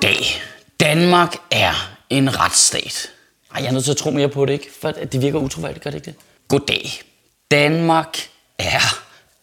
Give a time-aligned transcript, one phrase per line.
[0.00, 0.42] Goddag.
[0.80, 3.10] Danmark er en retsstat.
[3.54, 4.68] Ej, jeg er nødt til at tro mere på det, ikke?
[4.80, 6.14] For det virker utroværdigt, gør det ikke det?
[6.48, 7.02] Goddag.
[7.50, 8.18] Danmark
[8.58, 8.98] er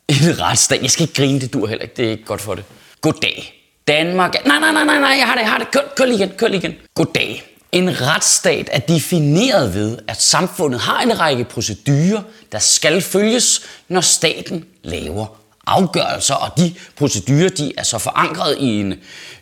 [0.08, 0.82] en retsstat.
[0.82, 1.96] Jeg skal ikke grine, det dur heller ikke.
[1.98, 2.63] Det er ikke godt for det.
[3.02, 3.54] Goddag.
[3.88, 4.40] Danmark er...
[4.48, 5.72] Nej, nej, nej, nej, nej, jeg har det, jeg har det.
[5.72, 6.74] Kør, kør lige igen, kør lige igen.
[6.94, 7.44] Goddag.
[7.72, 12.21] En retsstat er defineret ved, at samfundet har en række procedurer,
[12.52, 15.26] der skal følges, når staten laver
[15.68, 18.94] afgørelser, og de procedurer de er så forankret i en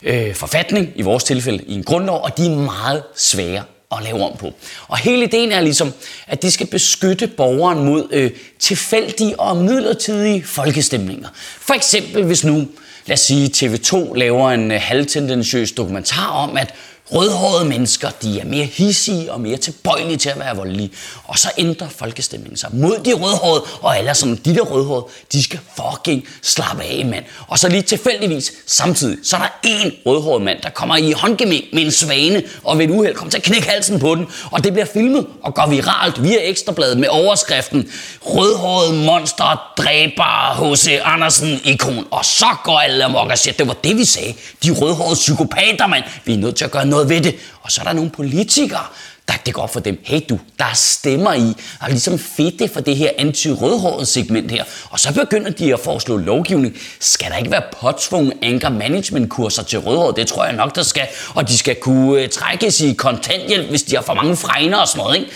[0.03, 3.63] øh, forfatning, i vores tilfælde i en grundlov, og de er meget svære
[3.97, 4.53] at lave om på.
[4.88, 5.94] Og hele ideen er ligesom,
[6.27, 11.29] at de skal beskytte borgeren mod øh, tilfældige og midlertidige folkestemninger.
[11.59, 12.67] For eksempel hvis nu,
[13.05, 16.73] lad os sige, TV2 laver en øh, halvtendentiøs dokumentar om, at
[17.11, 20.91] Rødhårede mennesker, de er mere hissige og mere tilbøjelige til at være voldelige.
[21.23, 25.43] Og så ændrer folkestemningen sig mod de rødhårede, og alle sådan, de der rødhårede, de
[25.43, 27.25] skal fucking slappe af, mand.
[27.47, 31.63] Og så lige tilfældigvis, samtidig, så er der en rødhåret mand, der kommer i håndgemæng
[31.73, 34.27] med en svane, og ved et uheld kommer til at knække halsen på den.
[34.51, 37.89] Og det bliver filmet og går viralt via Ekstrabladet med overskriften
[38.25, 40.99] Rødhåret monster dræber H.C.
[41.03, 42.07] Andersen ikon.
[42.11, 44.33] Og så går alle amok og siger, det var det vi sagde.
[44.63, 46.03] De rødhårede psykopater, mand.
[46.25, 47.36] Vi er nødt til at gøre noget ved det.
[47.61, 48.86] Og så er der nogle politikere,
[49.27, 49.99] der det går for dem.
[50.03, 54.63] Hey du, der er stemmer i, og ligesom fedte for det her anti-rødhåret segment her.
[54.90, 56.78] Og så begynder de at foreslå lovgivning.
[57.00, 60.16] Skal der ikke være påtvunget anger management kurser til rødhåret?
[60.16, 61.07] Det tror jeg nok, der skal.
[61.35, 64.88] Og de skal kunne øh, trækkes i kontanthjælp, hvis de har for mange fregner og
[64.88, 65.31] sådan noget, ikke?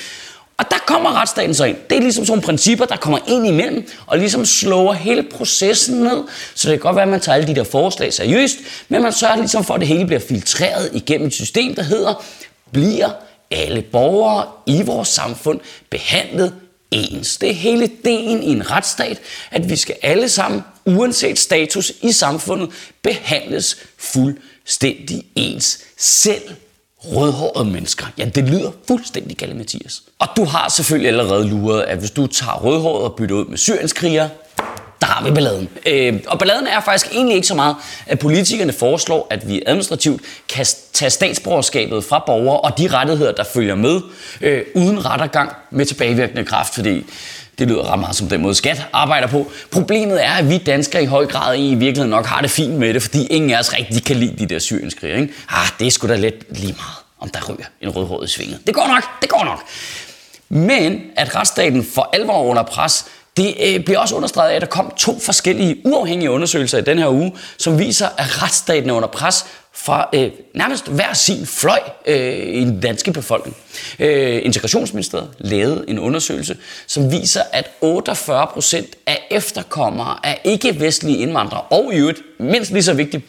[0.58, 1.78] Og der kommer retsstaten så ind.
[1.90, 5.96] Det er ligesom sådan nogle principper, der kommer ind imellem, og ligesom slår hele processen
[5.96, 6.24] ned.
[6.56, 8.58] Så det kan godt være, at man tager alle de der forslag seriøst,
[8.90, 12.26] men man sørger ligesom for, at det hele bliver filtreret igennem et system, der hedder,
[12.72, 13.10] bliver
[13.52, 15.60] alle borgere i vores samfund
[15.90, 16.54] behandlet
[16.92, 17.38] ens.
[17.38, 19.20] Det er hele ideen i en retsstat,
[19.52, 22.70] at vi skal alle sammen, uanset status i samfundet,
[23.02, 25.80] behandles fuldstændig ens.
[25.98, 26.42] Selv
[27.00, 28.06] rødhårede mennesker.
[28.18, 30.04] Ja, det lyder fuldstændig galt, Mathias.
[30.20, 33.58] Og du har selvfølgelig allerede luret, at hvis du tager rødhåret og bytter ud med
[33.58, 34.30] syrienskriger,
[35.02, 35.70] der har vi balladen.
[35.86, 37.76] Øh, og balladen er faktisk egentlig ikke så meget,
[38.06, 43.44] at politikerne foreslår, at vi administrativt kan tage statsborgerskabet fra borgere og de rettigheder, der
[43.44, 44.02] følger med,
[44.42, 47.06] øh, uden rettergang med tilbagevirkende kraft, fordi
[47.60, 49.52] det lyder ret meget som den måde, skat arbejder på.
[49.72, 52.94] Problemet er, at vi danskere i høj grad i virkeligheden nok har det fint med
[52.94, 55.16] det, fordi ingen af os rigtig kan lide de der syrienskriger.
[55.16, 55.34] Ikke?
[55.50, 58.60] Ah, det er sgu da lidt lige meget, om der ryger en rødhåret i svinget.
[58.68, 59.64] Det går nok, det går nok.
[60.50, 63.06] Men at retsstaten for alvor under pres,
[63.38, 67.00] det øh, bliver også understreget af, at der kom to forskellige uafhængige undersøgelser i den
[67.00, 71.80] her uge, som viser, at retsstaten er under pres fra øh, nærmest hver sin fløj
[72.06, 73.58] øh, i den danske befolkning.
[74.00, 81.62] Øh, Integrationsministeriet lavede en undersøgelse, som viser, at 48 procent af efterkommere af ikke-vestlige indvandrere,
[81.62, 83.24] og i øvrigt, mindst lige så vigtigt,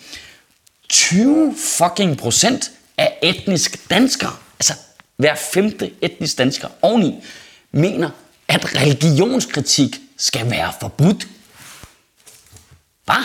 [0.88, 4.72] 20 fucking procent af etnisk danskere, altså
[5.16, 7.14] hver femte etnisk dansker oveni,
[7.72, 8.10] mener,
[8.48, 11.28] at religionskritik skal være forbudt.
[13.04, 13.24] Hvad?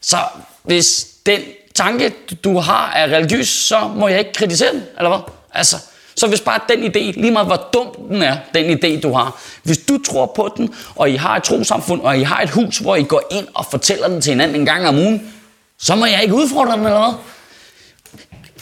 [0.00, 0.16] Så
[0.62, 1.40] hvis den
[1.74, 5.18] tanke, du har, er religiøs, så må jeg ikke kritisere den, eller hvad?
[5.54, 5.76] Altså,
[6.14, 9.40] så hvis bare den idé, lige meget hvor dum den er, den idé du har,
[9.62, 12.78] hvis du tror på den, og I har et trosamfund, og I har et hus,
[12.78, 15.32] hvor I går ind og fortæller den til hinanden en gang om ugen,
[15.78, 17.18] så må jeg ikke udfordre den, eller hvad?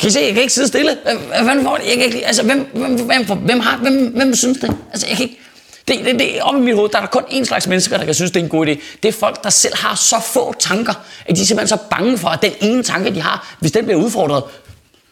[0.01, 0.99] Kan I se, jeg kan ikke sidde stille.
[1.03, 1.77] Hvad fanden får?
[1.77, 4.77] Jeg kan ikke, altså, hvem, hvem, hvem, hvem, har, hvem, hvem synes det?
[4.93, 5.41] Altså, jeg kan ikke,
[5.89, 8.05] det, det, det, op i mit hoved, der er der kun én slags mennesker, der
[8.05, 8.81] kan synes, det er en god idé.
[9.03, 10.93] Det er folk, der selv har så få tanker,
[11.27, 13.85] at de er simpelthen så bange for, at den ene tanke, de har, hvis den
[13.85, 14.43] bliver udfordret,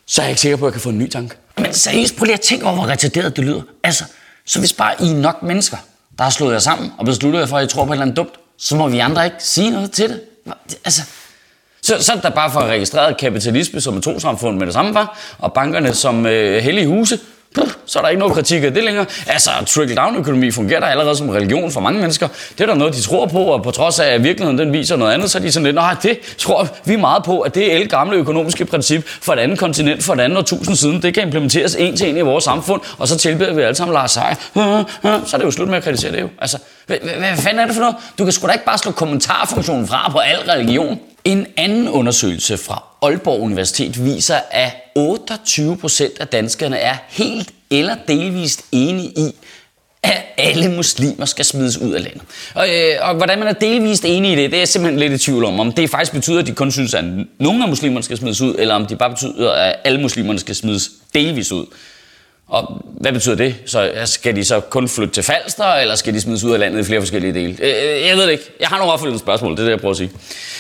[0.07, 1.37] så er jeg ikke sikker på, at jeg kan få en ny tanke.
[1.59, 3.63] Men seriøst, prøv lige at tænke over, hvor retarderet det lyder.
[3.85, 4.05] Altså,
[4.47, 5.77] så hvis bare I er nok mennesker,
[6.19, 8.03] der har slået jer sammen og besluttet jer for, at I tror på et eller
[8.03, 10.21] andet dumt, så må vi andre ikke sige noget til det.
[10.85, 11.03] Altså,
[11.83, 15.19] så, så er der bare for registreret kapitalisme som et trosamfund med det samme var,
[15.39, 17.19] og bankerne som øh, hellige huse,
[17.87, 19.07] så er der ikke noget kritik af det længere.
[19.27, 22.29] Altså, trickle-down-økonomi fungerer der allerede som religion for mange mennesker.
[22.59, 24.97] Det er der noget, de tror på, og på trods af, at virkeligheden den viser
[24.97, 27.73] noget andet, så er de sådan lidt, nej, det tror vi meget på, at det
[27.73, 31.15] er el gamle økonomiske princip for et andet kontinent, for et andet årtusind siden, det
[31.15, 34.11] kan implementeres en til en i vores samfund, og så tilbeder vi alle sammen Lars
[34.11, 34.35] Seier.
[34.55, 35.27] Hm, hm, hm.
[35.27, 36.29] Så er det jo slut med at kritisere det jo.
[36.41, 37.97] Altså, hvad, hvad fanden er det for noget?
[38.19, 41.01] Du kan sgu da ikke bare slå kommentarfunktionen fra på al religion.
[41.25, 47.97] En anden undersøgelse fra Aalborg Universitet viser, at 28 procent af danskerne er helt eller
[48.09, 49.35] delvist enige i,
[50.03, 52.23] at alle muslimer skal smides ud af landet.
[52.55, 55.13] Og, øh, og hvordan man er delvist enig i det, det er jeg simpelthen lidt
[55.13, 55.61] i tvivl om.
[55.61, 57.05] Om det faktisk betyder, at de kun synes, at
[57.39, 60.55] nogle af muslimerne skal smides ud, eller om det bare betyder, at alle muslimerne skal
[60.55, 61.67] smides delvist ud.
[62.49, 63.55] Og hvad betyder det?
[63.67, 66.81] Så skal de så kun flytte til Falster, eller skal de smides ud af landet
[66.81, 67.57] i flere forskellige dele?
[67.61, 68.45] Øh, øh, jeg ved det ikke.
[68.61, 70.11] Jeg har nogle opfølgende spørgsmål, det er det, jeg prøver at sige.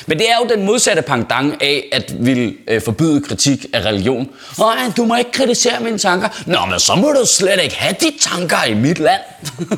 [0.07, 4.29] Men det er jo den modsatte pangdang af at ville øh, forbyde kritik af religion.
[4.59, 6.29] Nej, du må ikke kritisere mine tanker.
[6.47, 9.21] Nå, men så må du slet ikke have de tanker i mit land.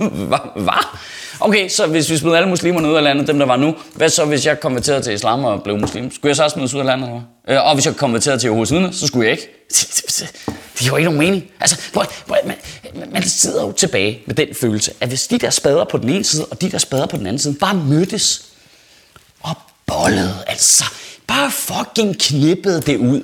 [0.64, 0.86] Hvad?
[1.40, 4.08] Okay, så hvis vi smider alle muslimerne ud af landet, dem der var nu, hvad
[4.08, 6.14] så hvis jeg konverterede til islam og blev muslim?
[6.14, 7.22] Skulle jeg så også smides ud af landet?
[7.48, 7.60] Eller?
[7.60, 9.48] Og hvis jeg konverterede til Jehovas så skulle jeg ikke.
[10.80, 11.50] Det giver jo ikke nogen mening.
[11.60, 12.56] Altså, prøv, prøv, man,
[13.12, 16.24] man sidder jo tilbage med den følelse, at hvis de der spader på den ene
[16.24, 18.42] side, og de der spader på den anden side, bare mødtes
[19.40, 19.56] og
[19.86, 20.84] bollede, altså,
[21.26, 23.22] bare fucking knippede det ud,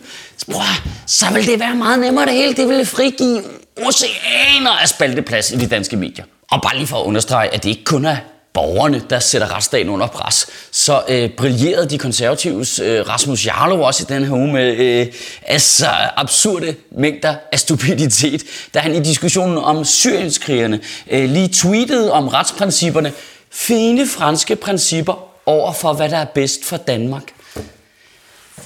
[0.50, 0.62] prøv,
[1.06, 2.54] så vil det være meget nemmere det hele.
[2.54, 3.42] Det ville frigive
[3.86, 6.24] oceaner af spalteplads i de danske medier.
[6.50, 8.16] Og bare lige for at understrege, at det ikke kun er
[8.54, 10.46] borgerne, der sætter retsstaten under pres,
[10.86, 15.06] så øh, brillerede de konservatives øh, Rasmus Jarlov også i den her uge med øh,
[15.46, 15.86] altså
[16.16, 18.42] absurde mængder af stupiditet,
[18.74, 20.80] da han i diskussionen om syrienskrigerne
[21.10, 23.12] øh, lige tweetede om retsprincipperne,
[23.50, 27.22] fine franske principper over for, hvad der er bedst for Danmark.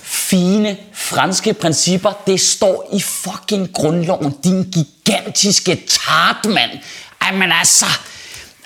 [0.03, 6.71] Fine franske principper, det står i fucking grundloven, din gigantiske tartmand.
[7.21, 7.87] Ej, men altså,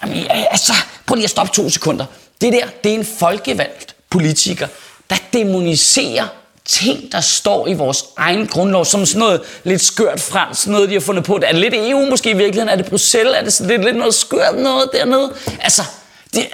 [0.02, 0.72] Jamen, altså,
[1.06, 2.06] prøv lige at stoppe to sekunder.
[2.44, 4.68] Det der, det er en folkevalgt politiker,
[5.10, 6.26] der demoniserer
[6.64, 10.94] ting, der står i vores egen grundlov, som sådan noget lidt skørt fransk, noget de
[10.94, 11.34] har fundet på.
[11.34, 12.68] Er det lidt EU måske i virkeligheden?
[12.68, 13.34] Er det Bruxelles?
[13.36, 15.32] Er det sådan lidt, lidt noget skørt noget dernede?
[15.60, 15.82] Altså,
[16.34, 16.48] det,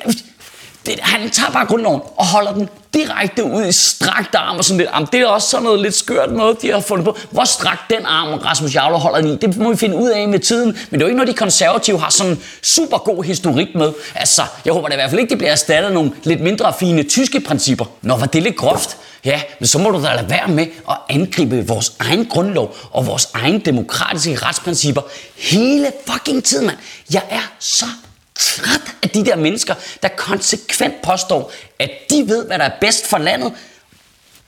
[0.87, 4.79] det, han tager bare grundloven og holder den direkte ud i strakt arm og sådan
[4.79, 4.91] lidt.
[4.94, 7.17] Jamen, det er også sådan noget lidt skørt noget, de har fundet på.
[7.31, 10.29] Hvor strakt den arm Rasmus Jarlov holder den i, det må vi finde ud af
[10.29, 10.67] med tiden.
[10.91, 13.93] Men det er jo ikke noget, de konservative har sådan super god historik med.
[14.15, 16.73] Altså, jeg håber da i hvert fald ikke, det bliver erstattet af nogle lidt mindre
[16.81, 17.85] fine tyske principper.
[18.03, 18.97] Nå, var det lidt groft?
[19.25, 23.06] Ja, men så må du da lade være med at angribe vores egen grundlov og
[23.06, 25.03] vores egen demokratiske retsprincipper
[25.37, 26.79] hele fucking tiden, mand.
[27.12, 27.87] Jeg er så
[28.35, 33.06] træt af de der mennesker, der konsekvent påstår, at de ved, hvad der er bedst
[33.06, 33.53] for landet,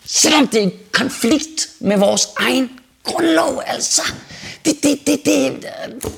[0.07, 2.71] selvom det er en konflikt med vores egen
[3.05, 4.03] grundlov, altså.
[4.65, 6.13] Det, det, det, det, øh,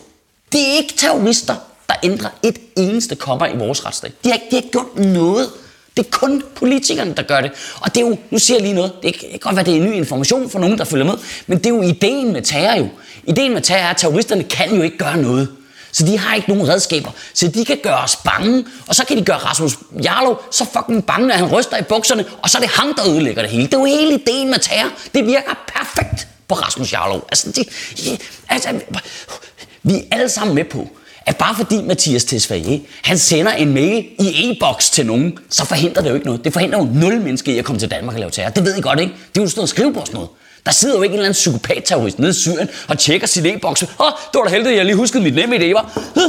[0.53, 1.55] det er ikke terrorister,
[1.89, 4.13] der ændrer et eneste kommer i vores retsstat.
[4.25, 5.51] De har, ikke, de har ikke gjort noget.
[5.97, 7.51] Det er kun politikerne, der gør det.
[7.81, 9.81] Og det er jo, nu siger jeg lige noget, det kan godt være, det er
[9.81, 11.15] ny information for nogen, der følger med,
[11.47, 12.89] men det er jo ideen med terror jo.
[13.25, 15.49] Ideen med terror er, at terroristerne kan jo ikke gøre noget.
[15.95, 17.11] Så de har ikke nogen redskaber.
[17.35, 21.07] Så de kan gøre os bange, og så kan de gøre Rasmus Jarlov så fucking
[21.07, 23.67] bange, at han ryster i bukserne, og så er det ham, der ødelægger det hele.
[23.67, 24.91] Det er jo hele ideen med terror.
[25.15, 27.27] Det virker perfekt på Rasmus Jarlov.
[27.29, 27.65] Altså, de,
[28.49, 28.69] altså,
[29.83, 30.89] vi er alle sammen med på,
[31.27, 36.03] at bare fordi Mathias Tesfaye, han sender en mail i e-boks til nogen, så forhindrer
[36.03, 36.45] det jo ikke noget.
[36.45, 38.51] Det forhindrer jo nul mennesker i at komme til Danmark og lave terror.
[38.51, 39.13] Det ved I godt, ikke?
[39.35, 40.29] Det er jo sådan noget skrive på noget.
[40.67, 43.83] Der sidder jo ikke en eller anden psykopat-terrorist nede i Syrien og tjekker sin e-boks.
[43.83, 45.93] Åh, oh, det var da heldigt, jeg lige huskede mit nemme idé, var.
[46.15, 46.21] Hm?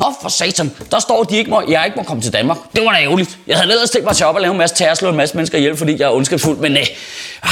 [0.00, 0.72] Åh, oh, for satan.
[0.90, 2.58] Der står, at de ikke må, jeg ikke må komme til Danmark.
[2.76, 3.38] Det var da ærgerligt.
[3.46, 5.36] Jeg havde ellers tænkt mig tage op og lave en masse terror, slå en masse
[5.36, 6.88] mennesker ihjel, fordi jeg er ondskabsfuld, men nej.
[7.42, 7.50] Ah,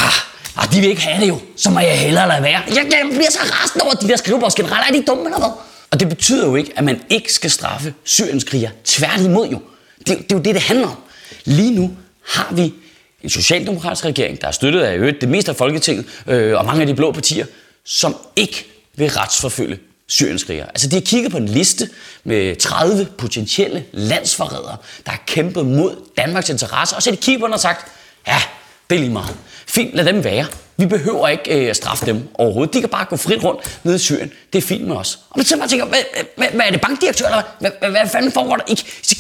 [0.56, 1.38] ah, de vil ikke have det jo.
[1.56, 2.60] Så må jeg hellere lade være.
[2.68, 5.38] Jeg, jeg bliver så rasende over, at de der skriveboks generelt er de dumme eller
[5.38, 5.50] hvad?
[5.90, 8.70] Og det betyder jo ikke, at man ikke skal straffe syrienskriger.
[8.84, 9.58] Tværtimod jo.
[9.98, 10.96] Det, det er jo det, det handler om.
[11.44, 11.90] Lige nu
[12.28, 12.74] har vi
[13.22, 16.80] en socialdemokratisk regering, der er støttet af øvrigt det meste af Folketinget øh, og mange
[16.80, 17.46] af de blå partier,
[17.84, 20.66] som ikke vil retsforfølge syrienskrigere.
[20.66, 21.90] Altså de har kigget på en liste
[22.24, 27.40] med 30 potentielle landsforrædere, der har kæmpet mod Danmarks interesser, og så har de kigget
[27.40, 27.92] på den og sagt,
[28.26, 28.42] ja,
[28.92, 29.36] det er lige meget.
[29.66, 30.46] Fint, lad dem være.
[30.76, 32.74] Vi behøver ikke øh, straffe dem overhovedet.
[32.74, 34.32] De kan bare gå frit rundt nede i Syrien.
[34.52, 35.18] Det er fint med os.
[35.30, 35.98] Og man så tænker, hvad,
[36.36, 38.64] hvad, hvad er det bankdirektør, eller hvad, hvad, hvad fanden foregår der?
[38.68, 38.78] I,
[39.10, 39.16] I,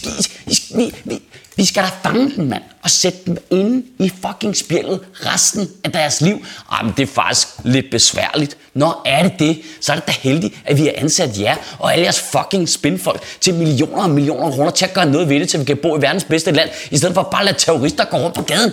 [0.46, 1.22] I, vi, vi,
[1.56, 5.92] vi skal da fange dem, mand, og sætte dem inde i fucking spjældet resten af
[5.92, 6.44] deres liv.
[6.72, 8.56] Ej, men det er faktisk lidt besværligt.
[8.74, 11.92] Når er det det, så er det da heldigt, at vi har ansat jer og
[11.92, 15.48] alle jeres fucking spinfolk til millioner og millioner kroner til at gøre noget ved det,
[15.48, 18.04] til vi kan bo i verdens bedste land, i stedet for bare at lade terrorister
[18.04, 18.72] gå rundt på gaden.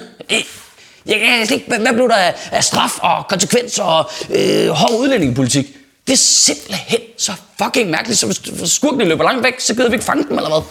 [1.09, 5.67] Jeg kan ikke, hvad blev der af straf og konsekvens og øh, hård udlændingepolitik?
[6.07, 9.93] Det, er simpelthen så fucking mærkeligt, så hvis skurkene løber langt væk, så gider vi
[9.93, 10.61] ikke fange dem, eller hvad?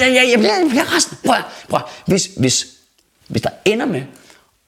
[0.00, 1.18] Jeg, jeg, jeg, bliver, jeg bliver resten.
[1.26, 1.36] Prøv,
[1.68, 1.80] prøv.
[2.06, 2.66] Hvis, hvis,
[3.28, 4.02] hvis der ender med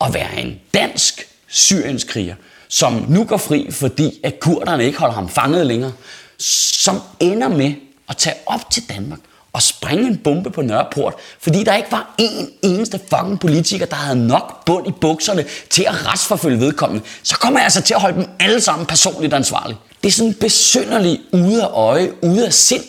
[0.01, 2.35] at være en dansk syrienskriger,
[2.69, 5.93] som nu går fri, fordi at kurderne ikke holder ham fanget længere,
[6.39, 7.75] som ender med
[8.09, 9.19] at tage op til Danmark
[9.53, 13.97] og springe en bombe på Nørreport, fordi der ikke var en eneste fucking politiker, der
[13.97, 18.01] havde nok bund i bukserne til at retsforfølge vedkommende, så kommer jeg altså til at
[18.01, 19.79] holde dem alle sammen personligt ansvarlige.
[20.03, 22.83] Det er sådan en besynderlig ude af øje, ude af sind,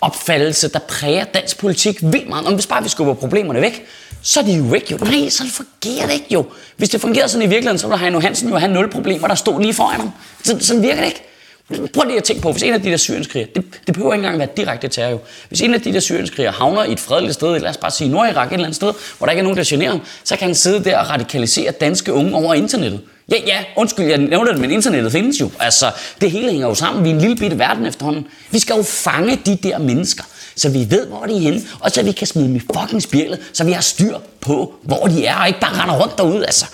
[0.00, 2.46] opfattelse, der præger dansk politik vildt meget.
[2.46, 3.86] Om hvis bare vi skubber problemerne væk,
[4.22, 4.96] så er de jo væk jo.
[4.96, 6.46] Nej, så fungerer det ikke jo.
[6.76, 9.34] Hvis det fungerede sådan i virkeligheden, så ville Heino Hansen jo have nul problemer, der
[9.34, 10.10] stod lige foran ham.
[10.44, 11.22] Så, sådan virker det ikke.
[11.68, 14.24] Prøv lige at tænke på, hvis en af de der syrienskriger, det, det behøver ikke
[14.24, 15.18] engang være direkte terror jo.
[15.48, 18.10] Hvis en af de der syrienskriger havner i et fredeligt sted, lad os bare sige
[18.10, 20.46] Nordirak, et eller andet sted, hvor der ikke er nogen, der generer ham, så kan
[20.46, 23.00] han sidde der og radikalisere danske unge over internettet.
[23.30, 25.50] Ja, ja, undskyld, jeg nævner det, men internettet findes jo.
[25.60, 27.04] Altså, det hele hænger jo sammen.
[27.04, 28.26] Vi er en lille bitte verden efterhånden.
[28.50, 30.24] Vi skal jo fange de der mennesker,
[30.56, 33.02] så vi ved, hvor de er henne, og så vi kan smide dem i fucking
[33.02, 36.46] spjældet, så vi har styr på, hvor de er, og ikke bare render rundt derude,
[36.46, 36.66] altså.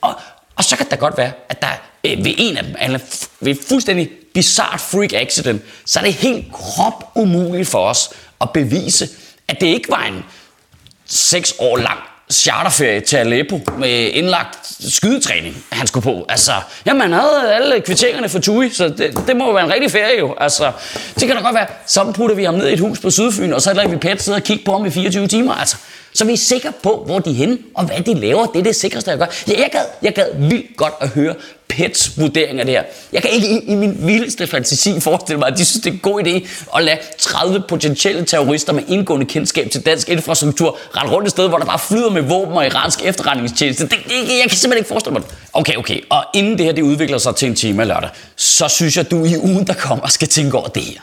[0.00, 0.14] Og,
[0.56, 1.68] og så kan det godt være, at der
[2.04, 2.98] øh, ved en af dem, eller
[3.42, 8.50] ved et fuldstændig bizart freak accident, så er det helt krop umuligt for os at
[8.50, 9.08] bevise,
[9.48, 10.24] at det ikke var en
[11.06, 11.98] seks år lang
[12.32, 16.26] charterferie til Aleppo med indlagt skydetræning, han skulle på.
[16.28, 16.52] Altså,
[16.86, 19.90] jamen han havde alle kvitteringerne for Tui, så det, det må jo være en rigtig
[19.90, 20.34] ferie jo.
[20.40, 20.72] Altså,
[21.14, 23.52] det kan da godt være, så putter vi ham ned i et hus på Sydfyn,
[23.52, 25.54] og så lader vi Pet sidde og kigge på ham i 24 timer.
[25.54, 25.76] Altså,
[26.14, 28.46] så vi er sikre på, hvor de er henne, og hvad de laver.
[28.46, 29.26] Det er det sikreste, jeg gør.
[29.46, 31.34] Jeg, jeg, gad, jeg gad vildt godt at høre
[31.76, 32.82] Pets vurdering af det her.
[33.12, 35.94] Jeg kan ikke i, i min vildeste fantasi forestille mig, at de synes, det er
[35.94, 41.12] en god idé at lade 30 potentielle terrorister med indgående kendskab til dansk infrastruktur rende
[41.12, 43.84] rundt et sted, hvor der bare flyder med våben og iransk efterretningstjeneste.
[43.84, 45.30] Det, det, jeg kan simpelthen ikke forestille mig det.
[45.52, 46.00] Okay, okay.
[46.10, 49.24] Og inden det her det udvikler sig til en time lørdag, så synes jeg, du
[49.24, 51.00] i ugen, der kommer, skal tænke over det her.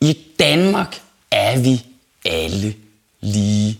[0.00, 1.82] I Danmark er vi
[2.24, 2.74] alle
[3.20, 3.78] lige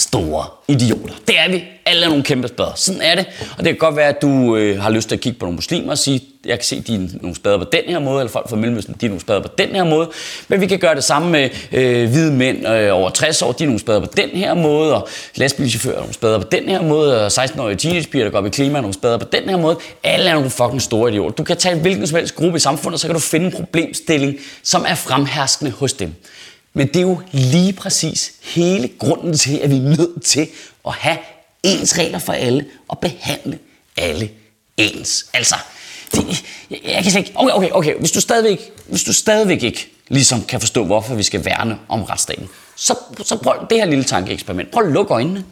[0.00, 1.14] store idioter.
[1.26, 1.64] Det er vi.
[1.86, 2.72] Alle er nogle kæmpe spader.
[2.76, 3.26] Sådan er det.
[3.58, 5.56] Og det kan godt være, at du øh, har lyst til at kigge på nogle
[5.56, 8.30] muslimer og sige, jeg kan se, de er nogle spader på den her måde, eller
[8.30, 10.10] folk fra Mellemøsten, de er nogle spader på den her måde.
[10.48, 13.64] Men vi kan gøre det samme med øh, hvide mænd øh, over 60 år, de
[13.64, 16.82] er nogle spader på den her måde, og lastbilchauffører er nogle spader på den her
[16.82, 19.56] måde, og 16-årige teenagepiger, der går op i klima, er nogle spader på den her
[19.56, 19.78] måde.
[20.04, 21.34] Alle er nogle fucking store idioter.
[21.34, 24.36] Du kan tage hvilken som helst gruppe i samfundet, så kan du finde en problemstilling,
[24.62, 26.14] som er fremherskende hos dem.
[26.72, 30.48] Men det er jo lige præcis hele grunden til, at vi er nødt til
[30.86, 31.18] at have
[31.62, 33.58] ens regler for alle og behandle
[33.96, 34.30] alle
[34.76, 35.26] ens.
[35.32, 35.54] Altså,
[36.12, 39.88] det, jeg, jeg kan sige, okay, okay, okay, hvis du, stadigvæk, hvis du stadigvæk ikke
[40.08, 44.04] ligesom kan forstå, hvorfor vi skal værne om retsstaten, så, så prøv det her lille
[44.04, 44.70] tankeeksperiment.
[44.70, 45.44] Prøv at lukke øjnene,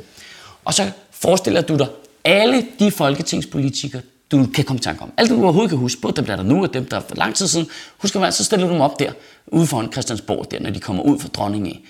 [0.64, 1.86] og så forestiller du dig
[2.24, 4.02] alle de folketingspolitikere,
[4.32, 5.12] du kan komme i tanke om.
[5.16, 6.96] Alt det, du overhovedet kan huske, både dem, der er der nu, og dem, der
[6.96, 7.68] er for lang tid siden.
[7.98, 9.12] Husk at så stiller du dem op der,
[9.46, 11.80] ude foran Christiansborg, der, når de kommer ud fra dronningen af.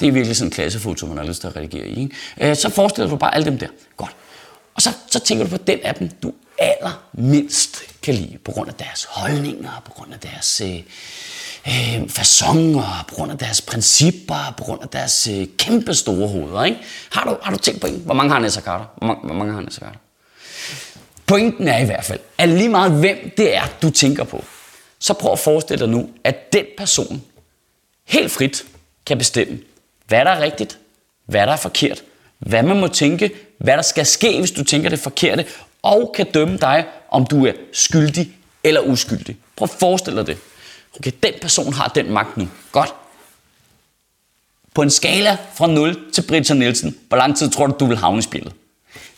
[0.00, 2.00] Det er virkelig sådan en klassefoto, man har lyst til at redigere i.
[2.00, 2.50] Ikke?
[2.50, 3.66] Øh, Så forestiller du bare alle dem der.
[3.96, 4.16] Godt.
[4.74, 8.68] Og så, så tænker du på den af dem, du allermindst kan lide, på grund
[8.68, 10.82] af deres holdninger, på grund af deres øh,
[11.66, 16.64] øh fasonger, på grund af deres principper, på grund af deres øh, kæmpe store hoveder.
[16.64, 16.78] Ikke?
[17.12, 18.02] Har, du, har du tænkt på en?
[18.04, 18.84] Hvor mange har Nessa Carter?
[18.96, 19.98] Hvor mange, hvor mange har Nessa Carter?
[21.32, 24.44] Pointen er i hvert fald, at lige meget hvem det er, du tænker på,
[24.98, 27.22] så prøv at forestille dig nu, at den person
[28.04, 28.64] helt frit
[29.06, 29.58] kan bestemme,
[30.06, 30.78] hvad der er rigtigt,
[31.26, 32.04] hvad der er forkert,
[32.38, 35.46] hvad man må tænke, hvad der skal ske, hvis du tænker det forkerte,
[35.82, 38.32] og kan dømme dig, om du er skyldig
[38.64, 39.36] eller uskyldig.
[39.56, 40.38] Prøv at forestille dig det.
[40.98, 42.48] Okay, den person har den magt nu.
[42.72, 42.94] Godt.
[44.74, 47.96] På en skala fra 0 til Britta Nielsen, hvor lang tid tror du, du vil
[47.96, 48.52] havne i spillet?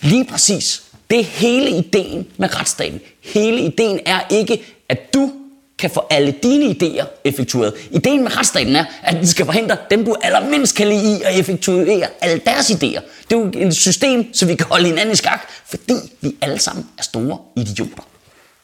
[0.00, 0.84] Lige præcis.
[1.14, 3.00] Det er hele ideen med retsstaten.
[3.20, 5.32] Hele ideen er ikke, at du
[5.78, 7.74] kan få alle dine idéer effektueret.
[7.90, 11.38] Ideen med retsstaten er, at den skal forhindre dem, du allermindst kan lide i at
[11.38, 13.00] effektuere alle deres idéer.
[13.30, 16.58] Det er jo et system, så vi kan holde hinanden i skak, fordi vi alle
[16.58, 18.02] sammen er store idioter.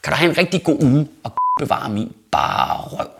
[0.02, 3.20] Kan du have en rigtig god uge og bevare min bare røv.